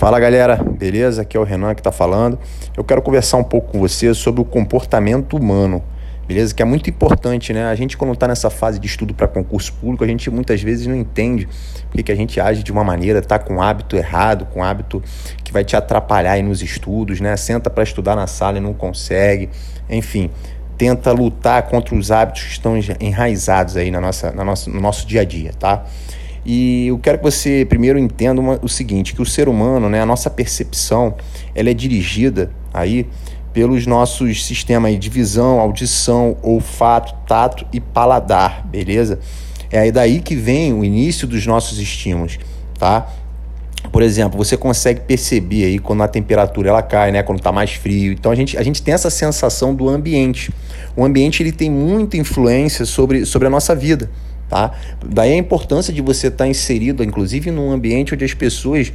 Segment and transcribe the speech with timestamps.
[0.00, 1.20] Fala galera, beleza?
[1.20, 2.38] Aqui é o Renan que está falando.
[2.74, 5.84] Eu quero conversar um pouco com você sobre o comportamento humano,
[6.26, 6.54] beleza?
[6.54, 7.66] Que é muito importante, né?
[7.66, 10.86] A gente, quando está nessa fase de estudo para concurso público, a gente muitas vezes
[10.86, 11.46] não entende
[11.90, 14.62] porque que a gente age de uma maneira, tá com um hábito errado, com um
[14.64, 15.02] hábito
[15.44, 17.36] que vai te atrapalhar aí nos estudos, né?
[17.36, 19.50] Senta para estudar na sala e não consegue,
[19.86, 20.30] enfim.
[20.78, 25.06] Tenta lutar contra os hábitos que estão enraizados aí na nossa, na nossa, no nosso
[25.06, 25.84] dia a dia, tá?
[26.44, 30.00] E eu quero que você primeiro entenda uma, o seguinte, que o ser humano, né,
[30.00, 31.14] a nossa percepção,
[31.54, 33.06] ela é dirigida aí
[33.52, 39.18] pelos nossos sistemas de visão, audição, olfato, tato e paladar, beleza?
[39.70, 42.38] É aí daí que vem o início dos nossos estímulos,
[42.78, 43.08] tá?
[43.90, 47.72] Por exemplo, você consegue perceber aí quando a temperatura ela cai, né, quando está mais
[47.72, 48.12] frio.
[48.12, 50.52] Então a gente, a gente tem essa sensação do ambiente.
[50.96, 54.10] O ambiente ele tem muita influência sobre, sobre a nossa vida.
[54.50, 54.72] Tá?
[55.06, 58.92] Daí a importância de você estar tá inserido, inclusive, num ambiente onde as pessoas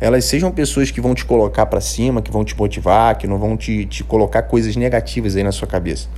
[0.00, 3.36] elas sejam pessoas que vão te colocar para cima, que vão te motivar, que não
[3.36, 6.08] vão te, te colocar coisas negativas aí na sua cabeça.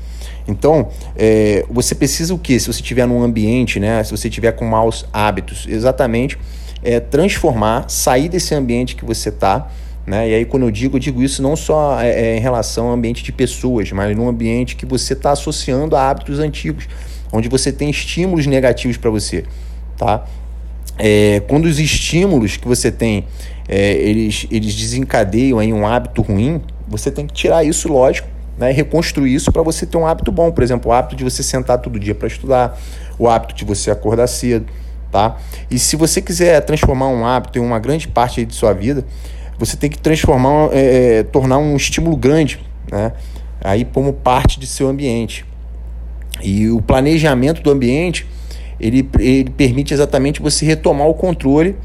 [0.47, 2.59] Então, é, você precisa o que?
[2.61, 4.03] Se você estiver num ambiente, né?
[4.05, 6.37] Se você estiver com maus hábitos, exatamente
[6.83, 9.71] é, transformar, sair desse ambiente que você está.
[10.07, 10.31] Né?
[10.31, 12.95] E aí, quando eu digo, eu digo isso não só é, é em relação ao
[12.95, 16.89] ambiente de pessoas, mas num ambiente que você está associando a hábitos antigos
[17.33, 19.45] onde você tem estímulos negativos para você,
[19.97, 20.25] tá?
[20.99, 23.25] É, quando os estímulos que você tem,
[23.69, 28.29] é, eles, eles desencadeiam aí um hábito ruim, você tem que tirar isso, lógico,
[28.59, 30.53] né, e reconstruir isso para você ter um hábito bom.
[30.53, 32.79] Por exemplo, o hábito de você sentar todo dia para estudar,
[33.19, 34.67] o hábito de você acordar cedo,
[35.11, 35.39] tá?
[35.71, 39.07] E se você quiser transformar um hábito em uma grande parte de sua vida,
[39.59, 43.13] você tem que transformar, é, é, tornar um estímulo grande, né?
[43.63, 45.47] Aí como parte de seu ambiente.
[46.43, 48.27] E o planejamento do ambiente,
[48.79, 51.77] ele, ele permite exatamente você retomar o controle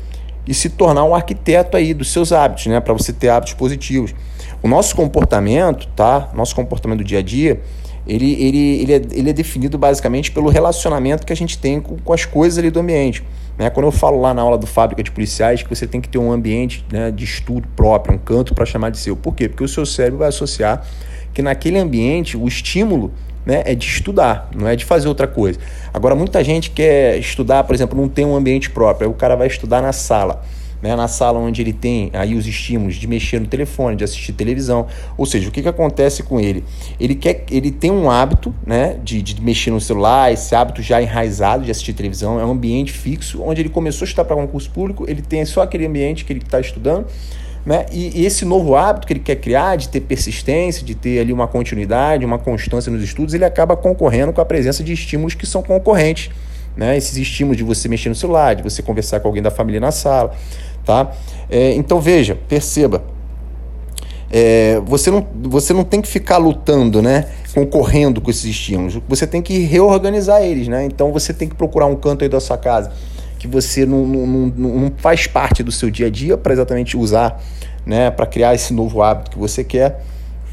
[0.47, 4.13] e se tornar um arquiteto aí dos seus hábitos, né, para você ter hábitos positivos.
[4.61, 6.29] O nosso comportamento, tá?
[6.33, 7.61] Nosso comportamento do dia a dia,
[8.07, 11.97] ele, ele, ele, é, ele é definido basicamente pelo relacionamento que a gente tem com,
[11.97, 13.23] com as coisas ali do ambiente.
[13.57, 13.69] Né?
[13.69, 16.17] Quando eu falo lá na aula do Fábrica de Policiais que você tem que ter
[16.17, 19.15] um ambiente né, de estudo próprio, um canto para chamar de seu.
[19.15, 19.49] Por quê?
[19.49, 20.85] Porque o seu cérebro vai associar
[21.33, 23.11] que naquele ambiente o estímulo
[23.45, 25.59] né, é de estudar, não é de fazer outra coisa.
[25.93, 29.35] Agora, muita gente quer estudar, por exemplo, não tem um ambiente próprio, aí o cara
[29.35, 30.43] vai estudar na sala.
[30.81, 34.33] Né, na sala onde ele tem aí os estímulos de mexer no telefone, de assistir
[34.33, 34.85] televisão.
[35.17, 36.63] Ou seja, o que, que acontece com ele?
[36.99, 41.01] Ele quer, ele tem um hábito né, de, de mexer no celular, esse hábito já
[41.01, 44.69] enraizado de assistir televisão, é um ambiente fixo, onde ele começou a estudar para concurso
[44.69, 47.07] público, ele tem só aquele ambiente que ele está estudando,
[47.65, 47.87] né?
[47.91, 51.33] E, e, esse novo hábito que ele quer criar, de ter persistência, de ter ali
[51.33, 55.47] uma continuidade, uma constância nos estudos, ele acaba concorrendo com a presença de estímulos que
[55.47, 56.29] são concorrentes.
[56.77, 56.95] Né?
[56.95, 59.91] Esses estímulos de você mexer no celular, de você conversar com alguém da família na
[59.91, 60.35] sala.
[60.85, 61.11] Tá?
[61.49, 63.03] É, então veja, perceba.
[64.29, 67.25] É, você, não, você não tem que ficar lutando, né?
[67.53, 68.99] concorrendo com esses estímulos.
[69.07, 70.67] Você tem que reorganizar eles.
[70.67, 70.85] Né?
[70.85, 72.91] Então você tem que procurar um canto aí da sua casa
[73.37, 76.97] que você não, não, não, não faz parte do seu dia a dia para exatamente
[76.97, 77.41] usar,
[77.85, 80.03] né, para criar esse novo hábito que você quer,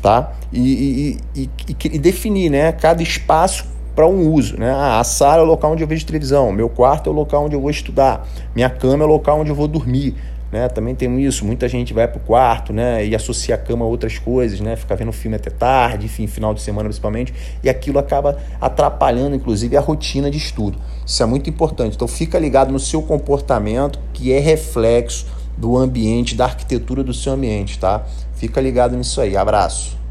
[0.00, 0.32] tá?
[0.52, 4.70] E, e, e, e definir, né, cada espaço para um uso, né?
[4.70, 7.44] Ah, a sala é o local onde eu vejo televisão, meu quarto é o local
[7.44, 10.14] onde eu vou estudar, minha cama é o local onde eu vou dormir,
[10.52, 10.68] né?
[10.68, 13.04] Também tem isso, muita gente vai para o quarto, né?
[13.06, 14.76] E associa a cama a outras coisas, né?
[14.76, 17.32] Fica vendo filme até tarde, enfim, final de semana principalmente,
[17.64, 20.78] e aquilo acaba atrapalhando, inclusive, a rotina de estudo.
[21.06, 21.96] Isso é muito importante.
[21.96, 25.26] Então, fica ligado no seu comportamento, que é reflexo
[25.56, 28.04] do ambiente, da arquitetura do seu ambiente, tá?
[28.34, 29.36] Fica ligado nisso aí.
[29.36, 30.01] Abraço.